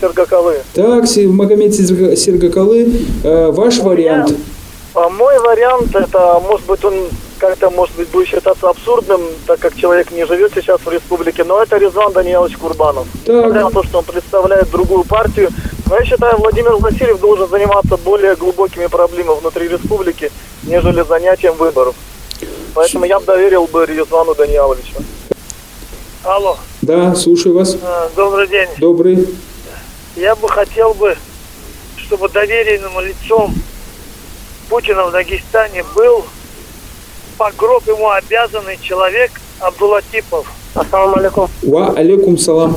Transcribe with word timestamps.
Сергоколы. 0.00 0.56
Так, 0.74 1.04
Магомед 1.16 1.74
Сергоколы, 1.74 2.92
э, 3.24 3.50
ваш 3.50 3.78
У 3.78 3.84
вариант. 3.84 4.28
меня, 4.28 4.38
а, 4.94 5.08
мой 5.08 5.38
вариант, 5.38 5.94
это, 5.94 6.38
может 6.46 6.66
быть, 6.66 6.84
он 6.84 6.94
как-то, 7.38 7.70
может 7.70 7.96
быть, 7.96 8.08
будет 8.08 8.28
считаться 8.28 8.68
абсурдным, 8.68 9.22
так 9.46 9.58
как 9.58 9.74
человек 9.74 10.10
не 10.10 10.26
живет 10.26 10.52
сейчас 10.54 10.80
в 10.82 10.92
республике, 10.92 11.44
но 11.44 11.62
это 11.62 11.78
Резван 11.78 12.12
Даниилович 12.12 12.58
Курбанов. 12.58 13.06
Несмотря 13.26 13.64
на 13.64 13.70
то, 13.70 13.82
что 13.82 13.98
он 14.00 14.04
представляет 14.04 14.70
другую 14.70 15.04
партию, 15.04 15.48
но 15.88 15.96
я 15.96 16.04
считаю, 16.04 16.36
Владимир 16.36 16.76
Васильев 16.76 17.18
должен 17.18 17.48
заниматься 17.48 17.96
более 17.96 18.36
глубокими 18.36 18.86
проблемами 18.86 19.40
внутри 19.40 19.68
республики, 19.68 20.30
нежели 20.64 21.02
занятием 21.08 21.54
выборов. 21.54 21.94
Поэтому 22.74 23.06
я 23.06 23.18
бы 23.18 23.24
доверил 23.24 23.66
бы 23.66 23.86
Резвану 23.86 24.34
Данииловичу. 24.34 24.96
Алло, 26.22 26.58
Да, 26.82 27.14
слушаю 27.14 27.54
вас. 27.54 27.78
э, 27.82 28.08
добрый 28.14 28.46
день. 28.46 28.68
Добрый. 28.78 29.26
Я 30.16 30.34
бы 30.34 30.48
хотел 30.48 30.94
бы, 30.94 31.16
чтобы 31.96 32.28
доверенным 32.28 32.98
лицом 33.00 33.54
Путина 34.68 35.04
в 35.06 35.12
Дагестане 35.12 35.84
был 35.94 36.24
по 37.38 37.50
гроб 37.52 37.86
ему 37.86 38.10
обязанный 38.10 38.78
человек 38.80 39.30
Абдулатипов. 39.60 40.46
Ассаламу 40.74 41.16
алейкум. 41.16 41.48
Ва 41.62 41.92
алейкум 41.96 42.38
салам. 42.38 42.76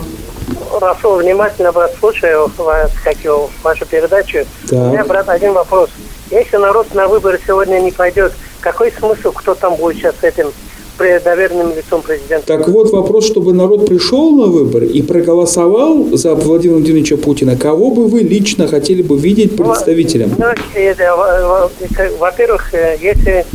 Расул, 0.79 1.17
внимательно, 1.17 1.71
брат, 1.71 1.93
слушаю 1.99 2.51
вас, 2.57 2.91
как 3.03 3.17
его, 3.23 3.49
вашу 3.61 3.85
передачу. 3.85 4.45
Так. 4.67 4.79
У 4.79 4.89
меня, 4.91 5.05
брат, 5.05 5.29
один 5.29 5.53
вопрос. 5.53 5.89
Если 6.31 6.57
народ 6.57 6.93
на 6.93 7.07
выборы 7.07 7.39
сегодня 7.45 7.79
не 7.79 7.91
пойдет, 7.91 8.33
какой 8.59 8.91
смысл, 8.91 9.31
кто 9.31 9.55
там 9.55 9.75
будет 9.75 9.97
сейчас 9.97 10.15
этим 10.21 10.51
доверенным 10.97 11.75
лицом 11.75 12.01
президента? 12.01 12.45
Так 12.47 12.67
вот 12.67 12.91
вопрос, 12.91 13.25
чтобы 13.25 13.53
народ 13.53 13.87
пришел 13.87 14.31
на 14.31 14.45
выборы 14.45 14.85
и 14.87 15.01
проголосовал 15.01 16.05
за 16.15 16.35
Владимира 16.35 16.77
Владимировича 16.77 17.17
Путина, 17.17 17.55
кого 17.57 17.91
бы 17.91 18.07
вы 18.07 18.19
лично 18.21 18.67
хотели 18.67 19.01
бы 19.01 19.17
видеть 19.17 19.55
представителем? 19.57 20.33
Ну, 20.37 20.45
во- 20.45 21.69
к- 21.95 22.11
во-первых, 22.19 22.73
э, 22.73 22.97
если 23.01 23.45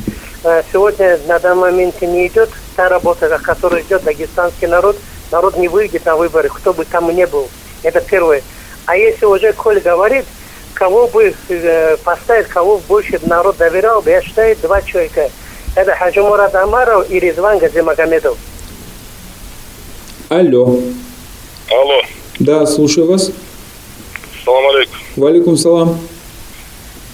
э, 0.44 0.62
сегодня 0.72 1.18
на 1.28 1.38
данный 1.38 1.60
момент 1.62 2.00
не 2.02 2.26
идет 2.26 2.50
та 2.76 2.88
работа, 2.88 3.26
о 3.34 3.38
которой 3.38 3.82
идет 3.82 4.04
дагестанский 4.04 4.66
народ, 4.68 4.96
народ 5.32 5.56
не 5.58 5.68
выйдет 5.68 6.04
на 6.06 6.16
выборы, 6.16 6.48
кто 6.48 6.72
бы 6.72 6.84
там 6.84 7.14
ни 7.14 7.24
был. 7.24 7.48
Это 7.82 8.00
первое. 8.00 8.42
А 8.86 8.96
если 8.96 9.26
уже 9.26 9.52
Коль 9.52 9.80
говорит, 9.80 10.24
кого 10.74 11.06
бы 11.08 11.34
э, 11.48 11.96
поставить, 12.04 12.46
кого 12.46 12.80
больше 12.88 13.18
народ 13.26 13.56
доверял 13.58 14.00
бы, 14.00 14.10
я 14.10 14.22
считаю, 14.22 14.56
два 14.62 14.80
человека. 14.82 15.28
Это 15.74 15.92
Хаджи 15.94 16.20
Мурат 16.22 16.54
Амаров 16.54 17.10
и 17.10 17.20
Резван 17.20 17.58
Газимагомедов. 17.58 18.36
Алло. 20.28 20.80
Алло, 21.70 22.02
Да, 22.38 22.66
слушаю 22.66 23.06
вас. 23.06 23.30
салам 24.44 24.66
алейкум. 24.68 24.96
Валикум 25.16 25.56
салам. 25.56 25.98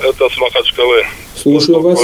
Это 0.00 0.28
с 0.28 0.36
Махачкалы. 0.38 1.04
Слушаю 1.36 1.80
вас. 1.80 2.00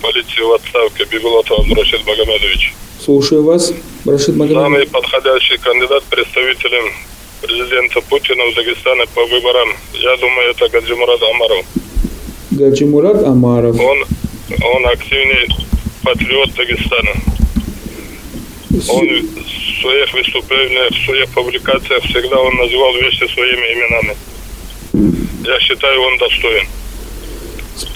Полиции 0.00 0.42
в 0.42 0.52
отставке 0.52 1.04
Бегулатов 1.04 1.58
Абдурашид 1.60 2.04
Магомедович. 2.06 2.74
Слушаю 3.04 3.44
вас. 3.44 3.72
Рашид 4.04 4.26
Самый 4.36 4.48
Магомед. 4.48 4.90
подходящий 4.90 5.56
кандидат 5.58 6.02
представителем 6.04 6.92
президента 7.40 8.00
Путина 8.02 8.44
в 8.50 8.54
Дагестане 8.54 9.04
по 9.14 9.24
выборам, 9.26 9.68
я 9.94 10.16
думаю, 10.16 10.50
это 10.50 10.68
Гаджимурад 10.68 11.20
Амаров. 11.22 11.64
Гаджимурат 12.52 13.24
Амаров. 13.24 13.78
Он, 13.80 13.98
он 14.74 14.86
активный 14.86 15.48
патриот 16.02 16.52
Дагестана. 16.54 17.10
Он 18.88 19.06
в 19.06 19.80
своих 19.80 20.14
выступлениях, 20.14 20.90
в 20.92 21.04
своих 21.04 21.28
публикациях 21.30 22.02
всегда 22.04 22.38
он 22.40 22.54
называл 22.56 22.94
вещи 22.94 23.24
своими 23.32 23.66
именами. 23.74 24.16
Я 25.44 25.60
считаю, 25.60 26.00
он 26.02 26.18
достоин. 26.18 26.66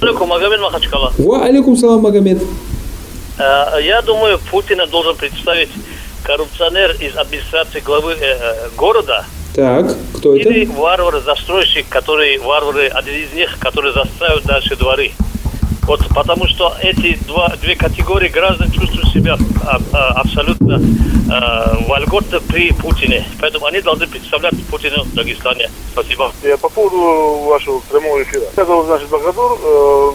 Алейкум, 0.00 0.28
Магомед 0.28 0.60
Махачкала. 0.60 1.12
Ва 1.18 1.44
алейкум 1.44 1.76
салам, 1.76 2.00
Магомед. 2.02 2.42
Э, 3.38 3.78
Я 3.82 4.02
думаю, 4.02 4.38
Путина 4.50 4.86
должен 4.86 5.16
представить 5.16 5.68
коррупционер 6.24 6.96
из 7.00 7.16
администрации 7.16 7.80
главы 7.80 8.12
э, 8.12 8.16
э, 8.20 8.68
города 8.76 9.24
Так, 9.54 9.86
кто 10.16 10.34
или 10.34 10.64
это? 10.64 10.72
варвар-застройщик, 10.72 11.86
который 11.88 12.38
варвары, 12.38 12.88
один 12.88 13.14
из 13.14 13.32
них, 13.32 13.58
которые 13.60 13.92
застраивают 13.92 14.44
дальше 14.44 14.74
дворы. 14.76 15.12
Вот 15.86 16.00
потому 16.14 16.46
что 16.48 16.72
эти 16.82 17.16
два, 17.28 17.54
две 17.62 17.76
категории 17.76 18.28
граждан 18.28 18.70
чувствуют 18.72 19.08
себя 19.08 19.36
а, 19.64 19.78
а, 19.92 20.20
абсолютно 20.20 20.80
а, 21.30 21.78
вольготно 21.88 22.40
при 22.40 22.72
Путине. 22.72 23.24
Поэтому 23.40 23.66
они 23.66 23.80
должны 23.80 24.06
представлять 24.08 24.54
Путина 24.70 25.04
в 25.04 25.14
Дагестане. 25.14 25.70
Спасибо. 25.92 26.32
Я 26.42 26.56
по 26.56 26.68
поводу 26.68 27.44
вашего 27.44 27.80
прямого 27.90 28.20
эфира. 28.22 28.42
Я 28.56 28.64
зовут, 28.64 28.86
значит, 28.86 29.08
Багадур. 29.08 29.58
Э, 29.62 30.10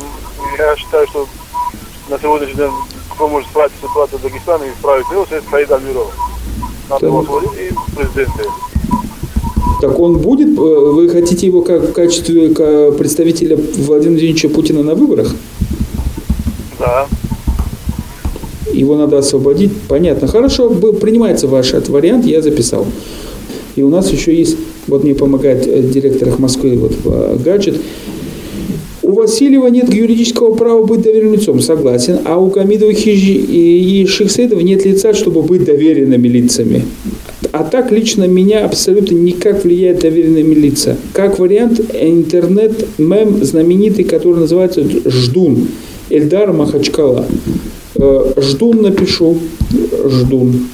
Я 0.59 0.75
считаю, 0.75 1.07
что 1.07 1.25
на 2.09 2.19
сегодняшний 2.19 2.55
день 2.55 2.71
кто 3.15 3.27
может 3.29 3.47
исправить 3.47 3.71
ситуацию 3.81 4.19
в 4.19 4.21
Дагестане 4.23 4.67
и 4.67 4.71
исправить 4.71 5.05
его, 5.11 5.23
это 5.29 5.41
Саид 5.49 5.71
Альмиров. 5.71 6.11
Надо 6.89 7.05
его 7.05 7.19
освободить 7.21 7.51
и 7.71 7.95
президента. 7.95 8.43
Так 9.79 9.97
он 9.99 10.17
будет, 10.17 10.49
э, 10.49 10.61
вы 10.61 11.09
хотите 11.09 11.47
его 11.47 11.61
как 11.61 11.81
в 11.81 11.93
качестве 11.93 12.53
ка- 12.53 12.91
представителя 12.91 13.55
Владимира 13.55 13.85
Владимировича 13.87 14.49
Путина 14.49 14.83
на 14.83 14.95
выборах? 14.95 15.33
Да. 16.81 17.07
Его 18.73 18.95
надо 18.95 19.19
освободить. 19.19 19.71
Понятно. 19.87 20.27
Хорошо, 20.27 20.69
принимается 20.69 21.47
ваш 21.47 21.73
этот 21.73 21.89
вариант, 21.89 22.25
я 22.25 22.41
записал. 22.41 22.85
И 23.75 23.83
у 23.83 23.89
нас 23.89 24.11
еще 24.11 24.35
есть, 24.35 24.57
вот 24.87 25.03
мне 25.03 25.15
помогает 25.15 25.65
э, 25.67 25.81
директор 25.81 26.29
их 26.29 26.39
Москвы, 26.39 26.77
вот 26.77 26.93
э, 27.05 27.37
гаджет. 27.43 27.77
У 29.01 29.13
Васильева 29.13 29.67
нет 29.67 29.93
юридического 29.93 30.53
права 30.53 30.83
быть 30.83 31.01
доверенным 31.01 31.33
лицом, 31.33 31.59
согласен. 31.61 32.19
А 32.25 32.37
у 32.37 32.49
Камидова 32.49 32.93
Хижи 32.93 33.33
и, 33.33 34.05
Шихсейдова 34.07 34.59
нет 34.61 34.85
лица, 34.85 35.13
чтобы 35.13 35.41
быть 35.41 35.63
доверенными 35.65 36.27
лицами. 36.27 36.83
А 37.51 37.63
так 37.63 37.91
лично 37.91 38.25
меня 38.25 38.65
абсолютно 38.65 39.15
никак 39.15 39.63
влияет 39.63 39.99
доверенными 39.99 40.53
лица. 40.53 40.95
Как 41.13 41.39
вариант, 41.39 41.81
интернет-мем 41.93 43.43
знаменитый, 43.43 44.05
который 44.05 44.39
называется 44.39 44.83
«Ждун». 45.05 45.67
Эльдар 46.11 46.51
Махачкала. 46.51 47.25
Э, 47.95 48.33
Ждун 48.37 48.81
напишу. 48.81 49.39
Ждун. 50.07 50.67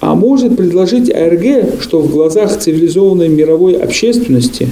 А 0.00 0.14
может 0.14 0.56
предложить 0.56 1.10
АРГ, 1.12 1.82
что 1.82 2.00
в 2.00 2.10
глазах 2.10 2.56
цивилизованной 2.58 3.28
мировой 3.28 3.74
общественности, 3.76 4.68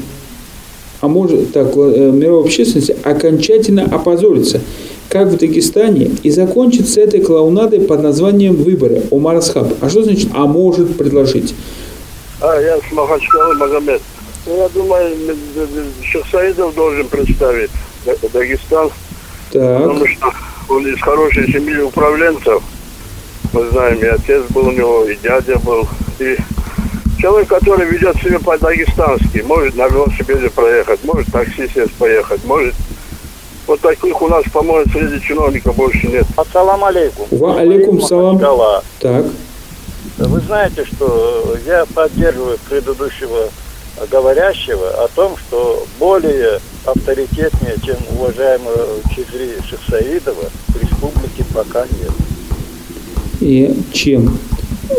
а 1.01 1.09
может 1.09 1.53
так, 1.53 1.73
э, 1.77 2.11
мировой 2.13 2.45
общественности 2.45 2.97
окончательно 3.03 3.83
опозориться, 3.85 4.61
как 5.09 5.29
в 5.29 5.37
Дагестане, 5.37 6.11
и 6.23 6.31
закончить 6.31 6.89
с 6.89 6.97
этой 6.97 7.21
клоунадой 7.21 7.81
под 7.81 8.03
названием 8.03 8.55
«Выборы» 8.57 9.03
Умар 9.11 9.37
Асхаб. 9.37 9.73
А 9.81 9.91
что 9.91 10.03
значит 10.05 10.29
«а 10.35 10.47
может 10.47 10.97
предложить»? 10.97 11.55
А, 12.41 12.61
я 12.61 12.79
с 12.79 12.93
Махачкалы 12.93 13.55
Магомед. 13.57 14.01
Ну, 14.47 14.57
я 14.57 14.69
думаю, 14.69 15.07
м- 15.13 15.31
м- 15.31 16.05
Шахсаидов 16.05 16.75
должен 16.75 17.07
представить 17.09 17.71
Дагестан, 18.33 18.91
Так, 19.57 19.83
потому 19.83 20.07
что 20.07 20.33
он 20.69 20.87
из 20.87 21.01
хорошей 21.01 21.51
семьи 21.51 21.79
управленцев. 21.79 22.63
Мы 23.53 23.71
знаем, 23.71 23.99
и 23.99 24.07
отец 24.07 24.43
был 24.51 24.69
у 24.69 24.71
него, 24.71 25.05
и 25.05 25.17
дядя 25.17 25.59
был. 25.61 25.89
И 26.19 26.37
человек, 27.19 27.49
который 27.49 27.87
ведет 27.87 28.17
себя 28.17 28.39
по-дагестански, 28.39 29.39
может 29.47 29.75
на 29.77 29.89
велосипеде 29.89 30.51
проехать, 30.51 31.03
может 31.05 31.33
такси 31.33 31.69
сесть 31.73 31.95
поехать, 31.95 32.45
может... 32.45 32.75
Вот 33.67 33.81
таких 33.81 34.23
у 34.23 34.29
нас, 34.29 34.45
по-моему, 34.53 34.89
среди 34.93 35.21
чиновников 35.21 35.75
больше 35.75 36.07
нет. 36.07 36.25
Ассалам 36.37 36.85
алейкум. 36.85 37.27
Ва 37.33 37.59
алейкум 37.59 38.01
салам. 38.01 38.39
Так, 39.01 39.25
Вы 40.19 40.41
знаете, 40.41 40.85
что 40.85 41.57
я 41.67 41.85
поддерживаю 41.87 42.59
предыдущего 42.69 43.49
говорящего 44.11 45.05
о 45.05 45.09
том, 45.09 45.37
что 45.37 45.85
более 45.99 46.61
авторитетнее, 46.87 47.77
чем 47.85 47.97
уважаемого 48.19 49.01
Чигри 49.15 49.55
Шахсаидова, 49.69 50.51
в 50.69 50.83
республике 50.83 51.45
пока 51.53 51.83
нет. 51.83 52.13
и 53.41 53.75
чем? 53.93 54.39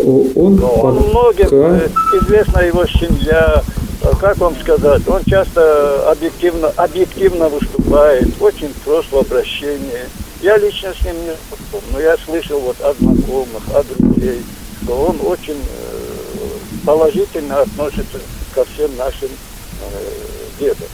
Он 0.04 0.62
он 0.63 1.10
многим 1.10 1.45
пока... 1.45 1.78
э, 1.78 1.89
известна 2.22 2.60
его 2.60 2.86
семья, 2.86 3.63
э, 4.04 4.12
как 4.19 4.38
вам 4.38 4.56
сказать, 4.60 5.07
он 5.07 5.24
часто 5.25 6.12
объективно, 6.12 6.68
объективно 6.75 7.48
выступает, 7.50 8.30
очень 8.42 8.69
прост 8.84 9.12
в 9.12 9.18
обращении. 9.18 10.06
Я 10.42 10.57
лично 10.57 10.94
с 10.94 11.06
ним 11.06 11.16
не 11.16 11.31
знаком, 11.31 11.81
но 11.94 12.00
я 12.00 12.16
слышал 12.18 12.60
вот 12.60 12.80
от 12.81 12.98
знакомых, 12.98 13.63
от 13.74 13.88
друзей, 13.98 14.42
что 14.84 14.94
он 14.94 15.18
очень 15.25 15.57
э, 15.57 16.86
положительно 16.86 17.62
относится 17.62 18.19
ко 18.54 18.66
всем 18.66 18.95
нашим 18.98 19.30
э, 19.30 20.60
дедам. 20.60 20.88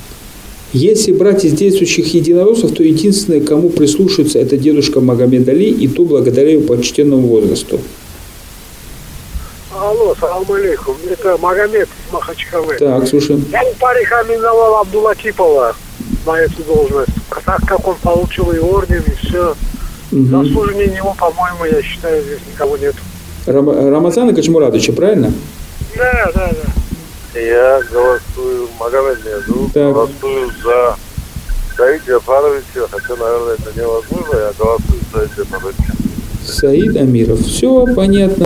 Если 0.74 1.12
брать 1.12 1.46
из 1.46 1.54
действующих 1.54 2.14
единороссов, 2.16 2.72
то 2.74 2.82
единственное, 2.84 3.42
кому 3.42 3.70
прислушивается, 3.70 4.40
это 4.40 4.58
дедушка 4.58 5.02
Магомед 5.02 5.48
Али, 5.48 5.70
и 5.70 5.88
то 5.88 6.04
благодаря 6.04 6.52
его 6.52 6.64
почтенному 6.64 7.28
возрасту. 7.28 7.80
А 9.72 9.90
Алло, 9.92 10.16
салам 10.20 10.52
алейкум. 10.52 10.96
Это 11.10 11.38
Магомед 11.40 11.88
Махачкалы. 12.12 12.76
Так, 12.80 13.08
слушаем. 13.08 13.46
Я 13.52 13.62
порекомендовал 13.80 14.78
Абдулатипова 14.82 15.76
на 16.26 16.40
эту 16.40 16.64
должность. 16.64 17.10
А 17.30 17.36
так 17.46 17.62
как 17.68 17.88
он 17.88 17.96
получил 18.02 18.52
и 18.52 18.58
орден, 18.58 19.04
и 19.06 19.26
все. 19.28 19.56
Мгм. 20.12 20.46
Заслуженнее 20.48 20.88
него, 20.88 21.16
по-моему, 21.20 21.66
я 21.66 21.84
считаю, 21.84 22.24
здесь 22.24 22.40
никого 22.52 22.78
нет. 22.78 22.96
Рам- 23.46 23.90
Рамазана 23.92 24.34
Качмурадовича, 24.34 24.94
правильно? 24.94 25.32
Да, 25.96 26.32
да, 26.34 26.52
да. 26.52 26.83
Я 27.36 27.82
голосую, 27.92 28.68
Магомед 28.80 29.26
меня 29.26 29.40
зовут, 29.48 29.74
Так. 29.74 29.94
голосую 29.94 30.52
за 30.64 30.96
Саида 31.76 32.04
Джафаровича, 32.06 32.88
хотя, 32.92 33.16
наверное, 33.16 33.54
это 33.56 33.80
невозможно, 33.80 34.36
я 34.38 34.54
голосую 34.58 35.00
за 35.12 35.20
Саида 35.20 35.34
Джафаровича. 35.38 35.94
Саид 36.46 36.96
Амиров. 36.98 37.40
Все 37.40 37.86
понятно. 37.96 38.46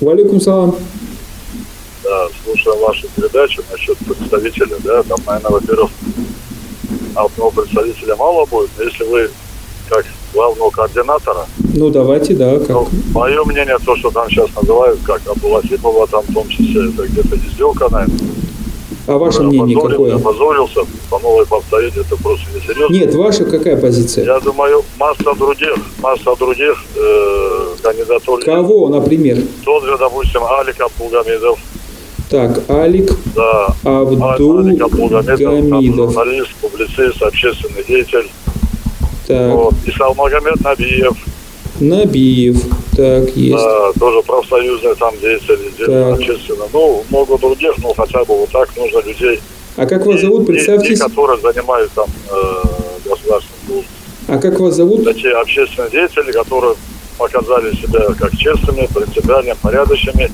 Валикум 0.00 0.40
салам. 0.40 0.76
Да, 2.02 2.28
слушаю 2.44 2.76
вашу 2.78 3.08
передачу 3.16 3.62
насчет 3.72 3.96
представителя, 3.98 4.76
да, 4.84 5.02
там, 5.02 5.18
наверное, 5.26 5.50
во-первых, 5.52 5.90
одного 7.14 7.50
представителя 7.50 8.16
мало 8.16 8.44
будет, 8.46 8.70
но 8.76 8.84
если 8.84 9.04
вы 9.04 9.30
как 9.88 10.04
главного 10.36 10.70
координатора, 10.70 11.46
Ну, 11.74 11.90
давайте, 11.90 12.34
да, 12.34 12.58
как. 12.58 12.68
ну, 12.68 12.88
мое 13.14 13.42
мнение, 13.44 13.76
то, 13.84 13.96
что 13.96 14.10
там 14.10 14.28
сейчас 14.28 14.48
называют, 14.54 15.00
как 15.04 15.22
Абдуласипова, 15.26 16.06
там, 16.06 16.22
в 16.28 16.34
том 16.34 16.48
числе, 16.48 16.88
это 16.90 17.06
где-то 17.08 17.36
издевка, 17.36 17.88
наверное. 17.90 18.18
А 19.08 19.16
ваше 19.18 19.42
мнение 19.42 19.80
какое? 19.80 20.16
Опозорился, 20.16 20.80
по 21.10 21.18
новой 21.20 21.46
повторить, 21.46 21.96
это 21.96 22.16
просто 22.16 22.46
несерьезно. 22.54 22.92
Нет, 22.92 23.14
ваша 23.14 23.44
какая 23.44 23.76
позиция? 23.76 24.24
Я 24.24 24.40
думаю, 24.40 24.82
масса 24.98 25.32
других, 25.38 25.74
масса 26.02 26.34
других 26.38 26.74
э, 26.96 27.66
кандидатур. 27.82 28.40
Кого, 28.44 28.88
например? 28.88 29.38
Тот 29.64 29.84
же, 29.84 29.96
допустим, 29.98 30.42
Алик 30.44 30.80
Абдулгамидов, 30.80 31.58
Так, 32.28 32.68
Алик 32.68 33.12
да, 33.36 33.66
Абдул 33.84 34.58
Алик 34.58 34.82
Абдулгамидов, 34.82 36.12
журналист, 36.12 36.50
публицист, 36.60 37.22
общественный 37.22 37.84
деятель. 37.86 38.28
Так, 39.26 39.52
Вот. 39.52 39.74
И 39.86 39.90
Салмагомед 39.90 40.60
Набиев, 40.62 41.16
Набиев. 41.80 42.56
Так, 42.96 43.28
есть. 43.36 43.62
да, 43.62 43.92
тоже 43.98 44.22
профсоюзный 44.22 44.94
там 44.94 45.14
Так. 45.20 46.18
общественно. 46.18 46.64
Ну, 46.72 47.04
много 47.10 47.36
других, 47.38 47.72
ну, 47.82 47.92
хотя 47.94 48.20
бы 48.24 48.38
вот 48.38 48.48
так 48.50 48.68
нужно 48.76 49.00
людей. 49.06 49.40
А 49.76 49.84
как 49.84 50.06
вас 50.06 50.20
зовут? 50.20 50.46
Представьтесь. 50.46 50.98
И, 50.98 51.02
которые 51.02 51.38
занимают 51.40 51.90
там 51.92 52.06
э, 52.30 53.08
государственную. 53.08 53.84
А 54.28 54.38
как 54.38 54.58
вас 54.58 54.74
зовут? 54.74 55.04
Такие 55.04 55.34
общественные 55.34 55.90
деятели, 55.90 56.32
которые 56.32 56.74
показали 57.18 57.74
себя 57.76 58.06
как 58.18 58.34
честными, 58.36 58.86
принципиальными, 58.86 59.56
порядочными. 59.60 60.30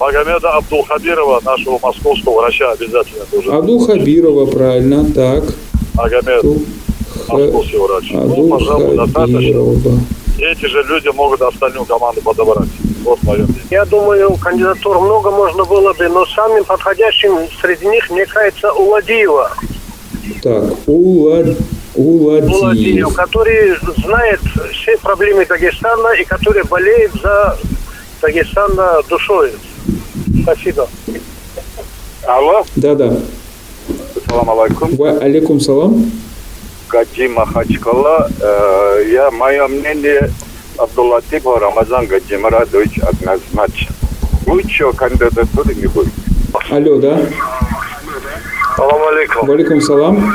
Магомеда 0.00 0.50
Абдулхабирова, 0.56 1.40
нашего 1.44 1.78
московского 1.82 2.40
врача, 2.40 2.72
обязательно 2.72 3.24
тоже. 3.30 3.50
Абдул 3.50 3.86
Хабирова, 3.86 4.46
правильно. 4.46 5.04
Так. 5.14 5.44
Магомед, 5.94 6.44
московский 7.28 7.76
врач. 7.78 8.10
Ну, 8.10 8.22
Абдул 8.22 8.48
пожалуй, 8.50 8.96
достаточно. 8.96 9.98
Эти 10.38 10.66
же 10.66 10.82
люди 10.88 11.08
могут 11.14 11.42
остальную 11.42 11.84
команду 11.84 12.20
подобрать. 12.22 12.68
Вот 13.04 13.22
мое 13.22 13.44
мнение. 13.44 13.62
Я 13.70 13.84
думаю, 13.84 14.34
кандидатур 14.36 15.00
много 15.00 15.30
можно 15.30 15.64
было 15.64 15.92
бы, 15.92 16.08
но 16.08 16.26
самым 16.26 16.64
подходящим 16.64 17.48
среди 17.60 17.86
них, 17.86 18.10
мне 18.10 18.26
кажется, 18.26 18.72
Уладиева. 18.72 19.50
Так, 20.42 20.64
Улад... 20.86 21.56
Уладиев. 21.94 22.52
Уладиев, 22.52 23.14
который 23.14 23.76
знает 24.02 24.40
все 24.72 24.98
проблемы 24.98 25.46
Дагестана 25.46 26.08
и 26.20 26.24
который 26.24 26.64
болеет 26.64 27.12
за 27.22 27.56
Дагестан 28.20 28.72
душой. 29.08 29.52
Спасибо. 30.42 30.88
Алло, 32.26 32.64
Да-да. 32.74 33.16
салам 34.28 34.58
алейкум. 34.58 34.96
Ва 34.96 35.10
алейкум 35.20 35.60
салам. 35.60 36.10
Гаджи 36.94 37.28
Махачкала. 37.28 38.30
Я, 39.10 39.28
мое 39.32 39.66
мнение, 39.66 40.30
Абдуллатипов 40.78 41.60
Рамазан 41.60 42.06
Гаджимарадович 42.06 43.00
однозначно. 43.00 43.92
Лучшего 44.46 44.92
кандидатуры 44.92 45.74
не 45.74 45.88
будет. 45.88 46.12
Алло, 46.70 46.98
да? 47.00 47.20
Салам 48.76 49.02
алейкум. 49.08 49.48
Валикум 49.48 49.80
салам. 49.80 50.34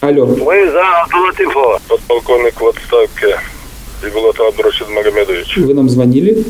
Алло. 0.00 0.26
Мы 0.26 0.68
за 0.72 0.82
Абдуллатипова. 1.04 1.80
Подполковник 1.88 2.60
в 2.60 2.66
отставке 2.66 3.38
Ибулат 4.02 4.40
Абрашид 4.40 4.88
Магомедович. 4.88 5.58
Вы 5.58 5.74
нам 5.74 5.88
звонили? 5.88 6.44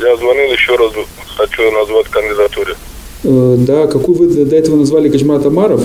Я 0.00 0.16
звонил 0.16 0.52
еще 0.52 0.76
раз, 0.76 0.92
хочу 1.36 1.72
назвать 1.72 2.06
кандидатуру. 2.06 2.74
Э, 3.24 3.56
да, 3.58 3.88
какую 3.88 4.16
вы 4.16 4.44
до 4.44 4.54
этого 4.54 4.76
назвали 4.76 5.08
Качмарат 5.08 5.44
Амаров? 5.44 5.82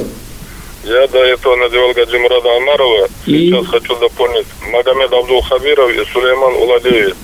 Я 0.85 1.07
до 1.07 1.17
этого 1.17 1.55
надевал 1.55 1.93
Гаджимурада 1.93 2.55
Амарова. 2.57 3.07
И? 3.25 3.49
Сейчас 3.49 3.65
хочу 3.67 3.95
дополнить. 3.95 4.45
Магомед 4.71 5.11
Абдул 5.11 5.41
Хабиров 5.41 5.89
и 5.91 6.05
Сулейман 6.13 6.53
Уладеев. 6.53 7.15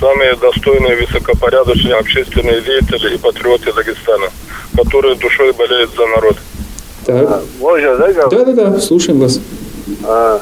Самые 0.00 0.34
достойные, 0.34 0.96
высокопорядочные 0.96 1.94
общественные 1.94 2.60
деятели 2.60 3.14
и 3.14 3.18
патриоты 3.18 3.72
Дагестана, 3.72 4.28
которые 4.76 5.14
душой 5.16 5.52
болеют 5.52 5.90
за 5.96 6.06
народ. 6.06 6.36
Так. 7.06 7.42
Можно, 7.60 7.96
да? 7.96 8.26
Да-да-да, 8.26 8.80
слушаем 8.80 9.20
вас. 9.20 9.40
А, 10.04 10.40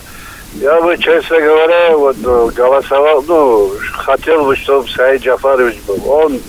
Я 0.60 0.80
бы, 0.80 0.96
честно 0.98 1.40
говоря, 1.40 1.96
вот 1.96 2.16
э, 2.24 2.48
голосовал, 2.54 3.22
ну, 3.28 3.70
хотел 3.92 4.44
бы, 4.44 4.56
чтобы 4.56 4.88
Саид 4.88 5.22
Джафарович 5.22 5.76
был. 5.86 6.00
Он 6.10 6.40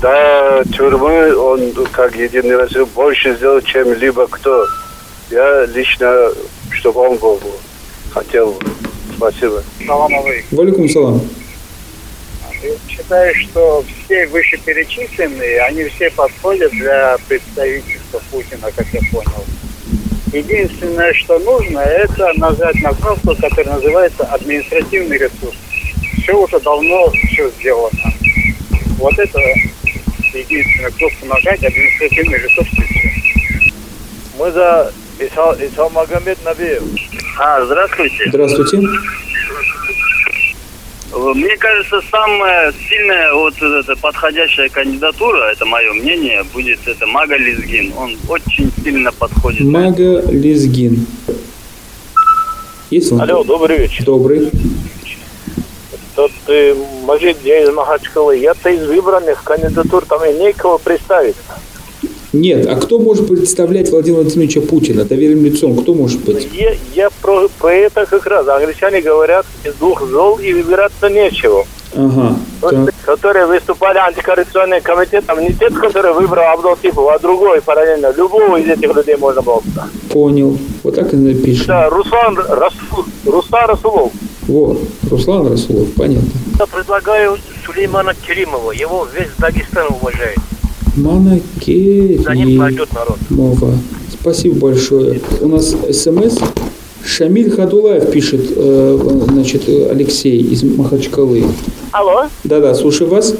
до 0.00 0.62
тюрьмы, 0.76 1.36
он 1.36 1.72
как 1.92 2.14
единый 2.14 2.56
раз 2.56 2.70
больше 2.94 3.34
сделал, 3.34 3.60
чем 3.60 3.92
либо 3.94 4.26
кто. 4.28 4.64
Я 5.30 5.66
лично, 5.66 6.30
чтобы 6.70 7.00
он 7.00 7.16
был, 7.18 7.40
хотел. 8.10 8.58
Спасибо. 9.16 9.62
Салам 9.86 10.14
алейкум. 10.14 10.58
Валикум 10.58 10.88
салам. 10.88 11.20
Считаю, 12.88 13.34
что 13.36 13.84
все 14.04 14.26
вышеперечисленные, 14.26 15.60
они 15.62 15.84
все 15.84 16.10
подходят 16.10 16.72
для 16.72 17.16
представительства 17.28 18.20
Путина, 18.30 18.70
как 18.74 18.86
я 18.92 19.00
понял. 19.12 19.44
Единственное, 20.32 21.12
что 21.14 21.38
нужно, 21.38 21.78
это 21.78 22.32
нажать 22.36 22.74
на 22.82 22.92
кнопку, 22.92 23.34
которая 23.36 23.76
называется 23.76 24.24
административный 24.24 25.18
ресурс. 25.18 25.56
Все 26.22 26.32
уже 26.34 26.58
давно 26.60 27.10
все 27.10 27.50
сделано. 27.50 28.12
Вот 28.98 29.18
это 29.18 29.40
единственное, 30.34 30.90
кнопку 30.90 31.26
нажать, 31.26 31.62
административный 31.64 32.38
ресурс 32.38 32.68
и 32.72 32.82
все. 32.82 33.72
Мы 34.38 34.50
за 34.52 34.92
Иса, 35.18 35.56
Иса 35.60 35.88
Магомед 35.88 36.38
Набиев. 36.44 36.82
А, 37.38 37.64
здравствуйте. 37.64 38.24
Здравствуйте. 38.28 38.80
Мне 41.12 41.56
кажется, 41.56 42.00
самая 42.10 42.72
сильная 42.88 43.32
вот 43.32 43.54
эта 43.60 43.96
подходящая 43.96 44.68
кандидатура, 44.68 45.50
это 45.50 45.64
мое 45.64 45.92
мнение, 45.94 46.44
будет 46.52 46.78
это 46.86 47.06
Мага 47.06 47.36
Лизгин. 47.36 47.92
Он 47.96 48.16
очень 48.28 48.70
сильно 48.84 49.10
подходит. 49.10 49.62
Мага 49.62 50.22
Лизгин. 50.30 51.06
Есть 52.90 53.12
он? 53.12 53.20
Алло, 53.22 53.42
добрый 53.42 53.78
вечер. 53.78 54.04
Добрый. 54.04 54.50
Тот 56.14 56.32
э, 56.48 56.74
Мажид, 57.04 57.38
я 57.44 57.62
из 57.62 57.70
Махачкалы. 57.72 58.38
Я-то 58.38 58.70
из 58.70 58.86
выбранных 58.86 59.42
кандидатур, 59.44 60.04
там 60.04 60.24
и 60.24 60.32
некого 60.32 60.78
представить. 60.78 61.36
Нет, 62.32 62.66
а 62.66 62.76
кто 62.76 62.98
может 62.98 63.28
представлять 63.28 63.90
Владимира 63.90 64.22
Владимировича 64.22 64.60
Путина 64.60 65.04
доверенным 65.04 65.46
лицом? 65.46 65.76
Кто 65.76 65.94
может 65.94 66.20
быть? 66.24 66.48
Я, 66.52 66.74
я 66.94 67.08
про, 67.22 67.48
про 67.58 67.72
это 67.72 68.04
как 68.06 68.26
раз. 68.26 68.46
Англичане 68.48 69.00
говорят, 69.00 69.46
из 69.64 69.74
двух 69.74 70.06
зол 70.08 70.38
и 70.38 70.52
выбираться 70.52 71.08
нечего. 71.08 71.64
Ага. 71.94 72.36
Вот 72.60 72.90
которые 73.08 73.46
выступали 73.46 73.96
антикоррупционным 73.96 74.82
комитетом, 74.82 75.40
не 75.40 75.54
тот, 75.54 75.72
который 75.72 76.12
выбрал 76.12 76.52
Абдул 76.52 76.76
Типов, 76.76 77.08
а 77.10 77.18
другой 77.18 77.62
параллельно. 77.62 78.12
Любого 78.14 78.56
из 78.56 78.68
этих 78.68 78.94
людей 78.94 79.16
можно 79.16 79.40
было. 79.40 79.60
бы. 79.60 79.82
Понял. 80.10 80.58
Вот 80.82 80.94
так 80.94 81.10
и 81.14 81.16
напишем. 81.16 81.68
Да, 81.68 81.88
Руслан, 81.88 82.36
Расул, 82.36 83.06
Руслан 83.24 83.70
Расулов. 83.70 84.12
Вот. 84.46 84.78
Руслан 85.10 85.50
Расулов. 85.50 85.88
Понятно. 85.96 86.28
Я 86.58 86.66
предлагаю 86.66 87.38
Сулеймана 87.64 88.12
Керимова. 88.14 88.72
Его 88.72 89.06
весь 89.14 89.30
Дагестан 89.38 89.86
уважает. 89.88 90.38
За 92.24 92.34
ним 92.34 92.58
пойдет 92.58 92.92
народ. 92.92 93.18
Мова. 93.30 93.72
Спасибо 94.20 94.56
большое. 94.68 95.20
У 95.40 95.48
нас 95.48 95.74
смс. 95.92 96.38
Шамиль 97.04 97.50
Хадулаев 97.50 98.10
пишет, 98.10 98.40
э, 98.54 98.98
значит, 99.28 99.62
Алексей 99.68 100.40
из 100.42 100.62
Махачкалы. 100.62 101.44
Алло, 101.92 102.26
Да-да, 102.44 102.74
слушаю 102.74 103.08
вас. 103.08 103.34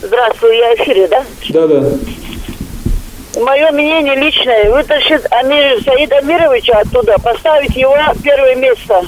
здравствуй, 0.00 0.56
я 0.56 0.74
в 0.74 0.78
эфире, 0.80 1.08
да? 1.08 1.24
Да-да. 1.50 1.90
Мое 3.40 3.70
мнение 3.72 4.14
личное, 4.16 4.70
вытащить 4.72 5.22
Амир, 5.30 5.82
Саида 5.84 6.18
Амировича 6.18 6.80
оттуда, 6.80 7.16
поставить 7.22 7.74
его 7.76 7.94
первое 8.22 8.54
место. 8.56 9.02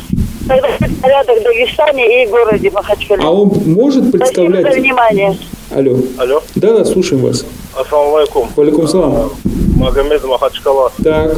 Порядок 0.47 1.41
в 1.41 1.43
Дагестане 1.43 2.25
и 2.25 2.27
городе 2.29 2.71
Махачкале. 2.71 3.23
А 3.25 3.31
он 3.31 3.49
может 3.67 4.11
представлять... 4.13 4.61
Спасибо 4.63 4.73
за 4.75 4.81
внимание. 4.81 5.39
Алло. 5.71 5.97
Алло. 6.19 6.43
Да, 6.55 6.79
да, 6.79 6.85
слушаем 6.85 7.23
вас. 7.23 7.45
Ассаламу 7.79 8.17
алейкум. 8.17 8.49
Валикум 8.57 8.87
салам. 8.89 9.31
Магомед 9.77 10.25
Махачкала. 10.25 10.93
Так. 11.03 11.37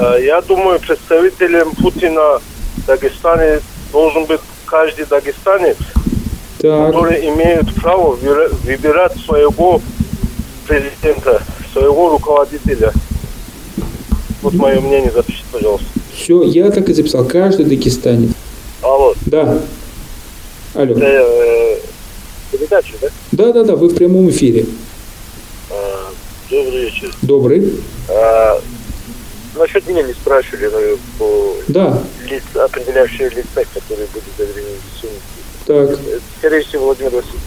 Э, 0.00 0.16
Я 0.24 0.40
думаю, 0.40 0.80
представителем 0.80 1.70
Путина 1.72 2.40
в 2.76 2.86
Дагестане 2.86 3.60
должен 3.92 4.24
быть 4.24 4.40
каждый 4.64 5.04
дагестанец, 5.04 5.76
Так. 6.60 6.86
который 6.86 7.28
имеет 7.28 7.74
право 7.76 8.14
выбира- 8.16 8.48
выбирать 8.64 9.16
своего 9.24 9.80
президента, 10.66 11.42
своего 11.72 12.10
руководителя. 12.10 12.92
Вот 14.42 14.54
мое 14.54 14.80
мнение, 14.80 15.10
запишите, 15.10 15.44
пожалуйста. 15.52 15.86
Все, 16.20 16.42
я 16.42 16.70
так 16.70 16.88
и 16.88 16.92
записал. 16.92 17.24
Каждый 17.24 17.64
дагестанец. 17.64 18.32
Алло. 18.82 19.14
Да. 19.26 19.62
Алло. 20.74 20.92
Это 20.96 21.00
э, 21.06 21.76
передача, 22.52 22.92
да? 23.00 23.08
Да, 23.32 23.52
да, 23.52 23.64
да, 23.64 23.76
вы 23.76 23.88
в 23.88 23.94
прямом 23.94 24.28
эфире. 24.28 24.66
Э, 25.70 25.74
Добрый 26.50 26.84
вечер. 26.84 27.10
Добрый. 27.22 27.72
А, 28.08 28.60
насчет 29.56 29.88
меня 29.88 30.02
не 30.02 30.12
спрашивали, 30.12 30.66
но 30.66 30.98
по 31.18 31.54
Да. 31.68 32.02
лиц, 32.28 32.42
определяющие 32.54 33.30
лица, 33.30 33.64
которые 33.72 34.06
будут 34.08 34.28
задвинуты 34.36 35.08
Так. 35.66 35.98
Скорее 36.38 36.62
всего, 36.64 36.84
Владимир 36.86 37.12
Васильевич. 37.12 37.40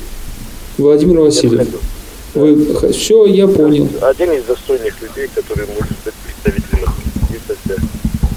Владимир 0.79 1.19
Васильев. 1.19 1.67
Вы... 2.33 2.91
Все, 2.91 3.25
я 3.27 3.47
понял. 3.47 3.87
Один 4.01 4.31
из 4.31 4.43
достойных 4.45 4.99
людей, 4.99 5.29
который 5.35 5.67
может 5.67 5.93
быть 6.03 6.13
представителем 6.15 6.91
лица 7.29 7.55
для 7.65 7.75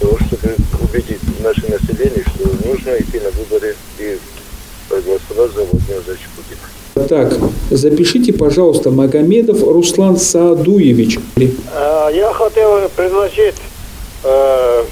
того, 0.00 0.18
чтобы 0.18 0.54
убедить 0.84 1.20
наше 1.46 1.62
население, 1.68 2.24
что 2.24 2.48
нужно 2.68 2.90
идти 2.98 3.20
на 3.20 3.30
выборы 3.30 3.76
и 4.00 4.18
проголосовать 4.88 5.52
за 5.52 5.64
Владимира 5.64 6.00
Владимировича 6.00 6.28
Путина. 6.36 7.08
Так, 7.08 7.38
запишите, 7.70 8.32
пожалуйста, 8.32 8.90
Магомедов 8.90 9.62
Руслан 9.62 10.16
Саадуевич. 10.16 11.18
Э, 11.36 12.10
Я 12.12 12.32
хотел 12.32 12.88
предложить 12.96 13.54
э, 14.24 14.82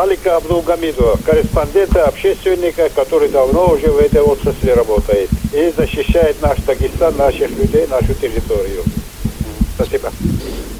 Алика 0.00 0.36
Абдулгамидова, 0.36 1.18
корреспондента, 1.24 2.04
общественника, 2.04 2.88
который 2.94 3.28
давно 3.28 3.72
уже 3.72 3.88
в 3.88 3.98
этой 3.98 4.20
отрасли 4.20 4.70
работает 4.70 5.30
и 5.52 5.72
защищает 5.76 6.36
наш 6.40 6.58
Дагестан, 6.66 7.16
наших 7.16 7.50
людей, 7.50 7.86
нашу 7.88 8.14
территорию. 8.14 8.82
Спасибо. 9.74 10.12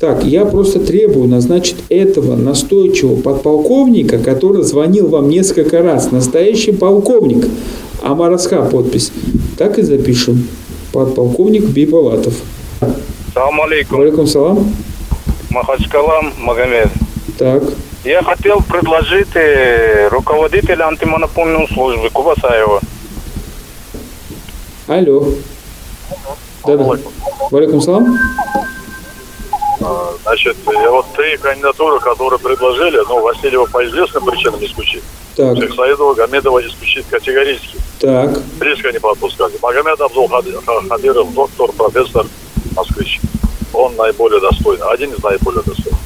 Так, 0.00 0.24
я 0.24 0.44
просто 0.44 0.78
требую 0.80 1.26
назначить 1.26 1.76
этого 1.88 2.36
настойчивого 2.36 3.20
подполковника, 3.20 4.18
который 4.18 4.62
звонил 4.62 5.08
вам 5.08 5.30
несколько 5.30 5.82
раз. 5.82 6.10
Настоящий 6.10 6.72
полковник. 6.72 7.48
Амарасха 8.02 8.62
подпись. 8.62 9.10
Так 9.56 9.78
и 9.78 9.82
запишем. 9.82 10.48
Подполковник 10.92 11.64
Бибалатов. 11.64 12.34
Салам 13.32 13.60
алейкум. 13.62 13.98
Валикум 13.98 14.26
салам. 14.26 14.76
Махачкалам 15.50 16.32
Магомед. 16.40 16.88
Так. 17.38 17.62
Я 18.04 18.22
хотел 18.22 18.60
предложить 18.60 19.34
э, 19.34 20.08
руководителя 20.08 20.88
антимонопольной 20.88 21.66
службы 21.68 22.10
Кубасаева. 22.10 22.80
Алло. 24.86 25.26
Да, 26.66 26.76
да. 26.76 26.98
Валикум 27.50 27.80
салам. 27.80 28.18
Значит, 30.22 30.56
я 30.66 30.90
вот 30.90 31.06
три 31.16 31.36
кандидатуры, 31.36 32.00
которые 32.00 32.38
предложили, 32.40 33.00
ну, 33.08 33.20
Васильева 33.20 33.66
по 33.66 33.84
известным 33.86 34.24
причинам 34.24 34.64
исключить. 34.64 35.02
Так. 35.36 35.56
Шейх 35.56 35.74
Саидова, 35.74 36.14
Гамедова 36.14 36.66
исключить 36.66 37.06
категорически. 37.08 37.78
Так. 38.00 38.30
Риска 38.60 38.92
не 38.92 38.98
подпускать. 38.98 39.52
Магомед 39.62 40.00
Абдул 40.00 40.28
Хадиров, 40.28 41.34
доктор, 41.34 41.72
профессор, 41.72 42.26
москвич. 42.74 43.20
Он 43.72 43.94
наиболее 43.96 44.40
достойный, 44.40 44.86
один 44.88 45.12
из 45.12 45.22
наиболее 45.22 45.62
достойных. 45.62 46.00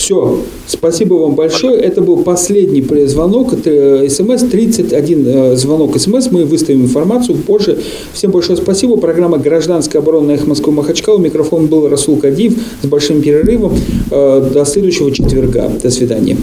Все. 0.00 0.38
Спасибо 0.66 1.12
вам 1.12 1.34
большое. 1.34 1.78
Это 1.78 2.00
был 2.00 2.22
последний 2.22 2.82
звонок. 3.06 3.52
Это 3.52 3.68
э, 3.68 4.08
СМС. 4.08 4.44
31 4.44 5.28
э, 5.28 5.56
звонок 5.56 6.00
СМС. 6.00 6.30
Мы 6.30 6.46
выставим 6.46 6.84
информацию 6.84 7.36
позже. 7.36 7.78
Всем 8.14 8.30
большое 8.30 8.56
спасибо. 8.56 8.96
Программа 8.96 9.36
«Гражданская 9.36 10.00
оборона» 10.00 10.28
на 10.28 10.32
«Эхо 10.32 10.46
Москвы» 10.46 10.72
Махачкала. 10.72 11.18
Микрофон 11.18 11.66
был 11.66 11.86
Расул 11.86 12.16
Кадиев 12.16 12.54
с 12.82 12.86
большим 12.86 13.20
перерывом. 13.20 13.76
Э, 14.10 14.50
До 14.54 14.64
следующего 14.64 15.12
четверга. 15.12 15.70
До 15.82 15.90
свидания. 15.90 16.38